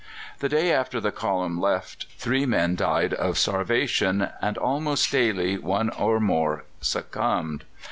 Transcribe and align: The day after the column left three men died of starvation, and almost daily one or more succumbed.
The 0.39 0.49
day 0.49 0.71
after 0.73 0.99
the 0.99 1.11
column 1.11 1.61
left 1.61 2.07
three 2.17 2.47
men 2.47 2.75
died 2.75 3.13
of 3.13 3.37
starvation, 3.37 4.29
and 4.41 4.57
almost 4.57 5.11
daily 5.11 5.59
one 5.59 5.91
or 5.91 6.19
more 6.19 6.63
succumbed. 6.79 7.65